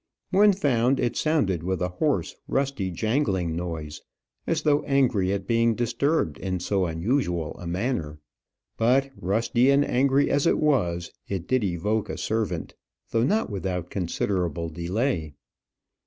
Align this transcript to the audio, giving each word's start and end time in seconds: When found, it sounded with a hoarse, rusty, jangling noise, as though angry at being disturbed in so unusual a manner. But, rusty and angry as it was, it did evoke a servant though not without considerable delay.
When 0.31 0.51
found, 0.51 0.99
it 0.99 1.15
sounded 1.15 1.61
with 1.61 1.79
a 1.79 1.89
hoarse, 1.89 2.35
rusty, 2.47 2.89
jangling 2.89 3.55
noise, 3.55 4.01
as 4.47 4.63
though 4.63 4.81
angry 4.85 5.31
at 5.31 5.45
being 5.45 5.75
disturbed 5.75 6.39
in 6.39 6.59
so 6.59 6.87
unusual 6.87 7.55
a 7.59 7.67
manner. 7.67 8.17
But, 8.77 9.11
rusty 9.15 9.69
and 9.69 9.85
angry 9.85 10.27
as 10.31 10.47
it 10.47 10.57
was, 10.57 11.11
it 11.27 11.47
did 11.47 11.63
evoke 11.63 12.09
a 12.09 12.17
servant 12.17 12.73
though 13.11 13.23
not 13.23 13.51
without 13.51 13.91
considerable 13.91 14.69
delay. 14.69 15.35